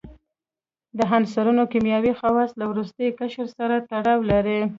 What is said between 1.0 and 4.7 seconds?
عنصرونو کیمیاوي خواص له وروستي قشر سره تړاو لري.